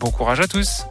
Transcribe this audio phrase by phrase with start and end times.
[0.00, 0.86] Bon courage à tous.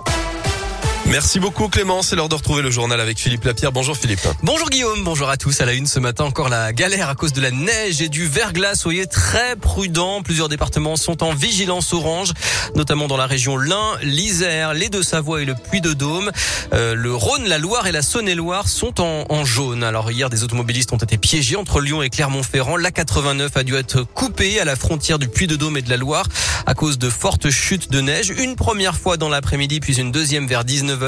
[1.10, 3.72] Merci beaucoup Clément, c'est l'heure de retrouver le journal avec Philippe Lapierre.
[3.72, 4.20] Bonjour Philippe.
[4.44, 5.60] Bonjour Guillaume, bonjour à tous.
[5.60, 8.28] À la une ce matin, encore la galère à cause de la neige et du
[8.28, 8.76] verglas.
[8.76, 10.22] Soyez très prudents.
[10.22, 12.34] Plusieurs départements sont en vigilance orange,
[12.76, 16.30] notamment dans la région l'Ain, l'Isère, les Deux-Savoie et le Puy-de-Dôme.
[16.74, 19.84] Euh, le Rhône, la Loire et la Saône-et-Loire sont en, en, jaune.
[19.84, 22.78] Alors hier, des automobilistes ont été piégés entre Lyon et Clermont-Ferrand.
[22.78, 26.28] La 89 a dû être coupée à la frontière du Puy-de-Dôme et de la Loire
[26.68, 28.32] à cause de fortes chutes de neige.
[28.38, 30.99] Une première fois dans l'après-midi, puis une deuxième vers 19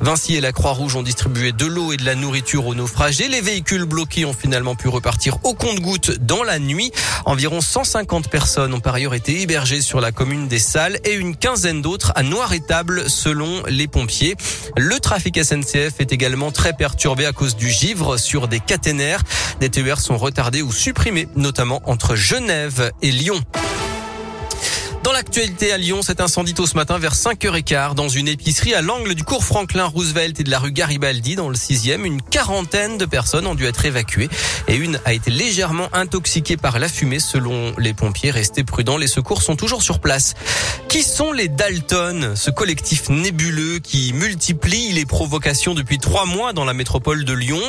[0.00, 3.28] Vinci et la Croix-Rouge ont distribué de l'eau et de la nourriture aux naufragés.
[3.28, 6.92] Les véhicules bloqués ont finalement pu repartir au compte-gouttes dans la nuit.
[7.24, 11.36] Environ 150 personnes ont par ailleurs été hébergées sur la commune des Salles et une
[11.36, 14.34] quinzaine d'autres à Noir-Étable selon les pompiers.
[14.76, 19.22] Le trafic SNCF est également très perturbé à cause du givre sur des caténaires.
[19.60, 23.42] Des TER sont retardés ou supprimés, notamment entre Genève et Lyon.
[25.08, 28.82] Dans l'actualité à Lyon, cet incendie tôt ce matin vers 5h15 dans une épicerie à
[28.82, 32.04] l'angle du cours Franklin Roosevelt et de la rue Garibaldi dans le 6e.
[32.04, 34.28] Une quarantaine de personnes ont dû être évacuées
[34.68, 38.30] et une a été légèrement intoxiquée par la fumée selon les pompiers.
[38.30, 40.34] Restez prudents, les secours sont toujours sur place.
[40.88, 46.64] Qui sont les Dalton, ce collectif nébuleux qui multiplie les provocations depuis trois mois dans
[46.64, 47.60] la métropole de Lyon?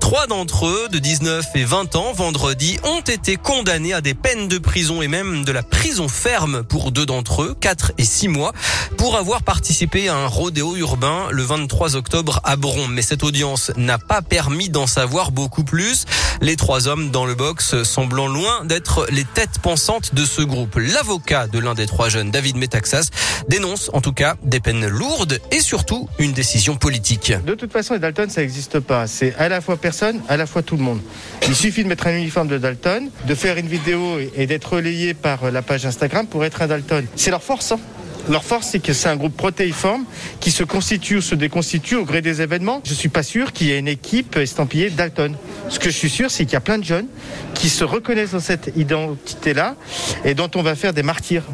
[0.00, 4.48] Trois d'entre eux, de 19 et 20 ans, vendredi, ont été condamnés à des peines
[4.48, 8.28] de prison et même de la prison ferme pour deux d'entre eux, 4 et 6
[8.28, 8.52] mois,
[8.98, 12.88] pour avoir participé à un rodéo urbain le 23 octobre à Bron.
[12.88, 16.04] Mais cette audience n'a pas permis d'en savoir beaucoup plus.
[16.42, 20.76] Les trois hommes dans le box semblant loin d'être les têtes pensantes de ce groupe.
[20.76, 23.10] L'avocat de l'un des trois jeunes, David Metaxas,
[23.48, 27.32] dénonce en tout cas des peines lourdes et surtout une décision politique.
[27.44, 29.06] De toute façon, les Dalton, ça n'existe pas.
[29.06, 31.00] C'est à la fois personne, à la fois tout le monde.
[31.46, 35.12] Il suffit de mettre un uniforme de Dalton, de faire une vidéo et d'être relayé
[35.12, 37.04] par la page Instagram pour être un Dalton.
[37.16, 37.72] C'est leur force.
[37.72, 37.80] Hein
[38.28, 40.04] leur force, c'est que c'est un groupe protéiforme
[40.40, 42.80] qui se constitue ou se déconstitue au gré des événements.
[42.84, 45.36] Je suis pas sûr qu'il y ait une équipe estampillée Dalton.
[45.68, 47.06] Ce que je suis sûr, c'est qu'il y a plein de jeunes
[47.52, 49.76] qui se reconnaissent dans cette identité-là
[50.24, 51.44] et dont on va faire des martyrs.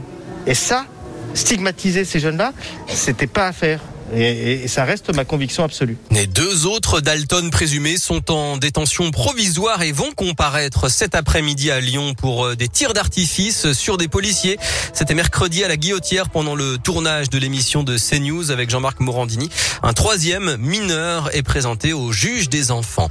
[0.47, 0.87] Et ça,
[1.35, 2.53] stigmatiser ces jeunes-là,
[2.89, 3.81] c'était pas à faire.
[4.13, 5.97] Et, et, ça reste ma conviction absolue.
[6.11, 11.81] Les deux autres Dalton présumés sont en détention provisoire et vont comparaître cet après-midi à
[11.81, 14.59] Lyon pour des tirs d'artifice sur des policiers.
[14.93, 19.49] C'était mercredi à la Guillotière pendant le tournage de l'émission de CNews avec Jean-Marc Morandini.
[19.85, 23.11] Un troisième mineur est présenté au juge des enfants.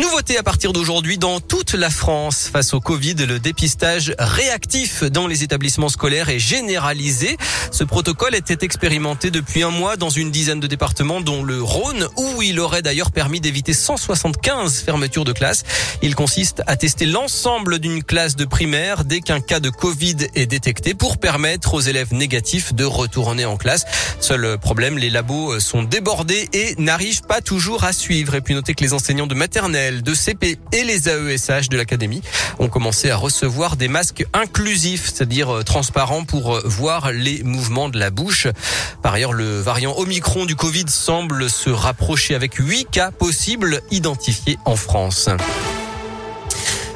[0.00, 5.26] Nouveauté à partir d'aujourd'hui dans toute la France face au Covid, le dépistage réactif dans
[5.26, 7.36] les établissements scolaires est généralisé.
[7.70, 12.08] Ce protocole était expérimenté depuis un mois dans une dizaine de départements dont le Rhône
[12.16, 15.64] où il aurait d'ailleurs permis d'éviter 175 fermetures de classes.
[16.00, 20.46] Il consiste à tester l'ensemble d'une classe de primaire dès qu'un cas de Covid est
[20.46, 23.84] détecté pour permettre aux élèves négatifs de retourner en classe.
[24.18, 28.34] Seul problème, les labos sont débordés et n'arrivent pas toujours à suivre.
[28.34, 29.34] Et puis notez que les enseignants de
[29.90, 32.22] de CP et les AESH de l'académie
[32.58, 38.10] ont commencé à recevoir des masques inclusifs, c'est-à-dire transparents pour voir les mouvements de la
[38.10, 38.46] bouche.
[39.02, 44.58] Par ailleurs, le variant Omicron du Covid semble se rapprocher avec 8 cas possibles identifiés
[44.64, 45.28] en France.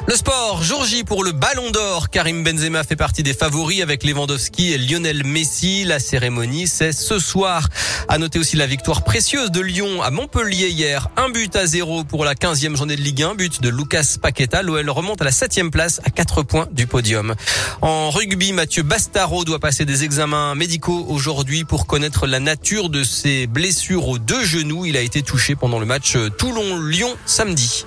[0.07, 2.11] Le sport, jour J pour le Ballon d'Or.
[2.11, 5.83] Karim Benzema fait partie des favoris avec Lewandowski et Lionel Messi.
[5.83, 7.67] La cérémonie, c'est ce soir.
[8.07, 11.09] À noter aussi la victoire précieuse de Lyon à Montpellier hier.
[11.17, 13.33] Un but à zéro pour la 15e journée de Ligue 1.
[13.33, 14.61] But de Lucas Paqueta.
[14.61, 17.33] L'OL remonte à la 7e place à 4 points du podium.
[17.81, 23.03] En rugby, Mathieu Bastaro doit passer des examens médicaux aujourd'hui pour connaître la nature de
[23.03, 24.85] ses blessures aux deux genoux.
[24.85, 27.85] Il a été touché pendant le match Toulon-Lyon samedi.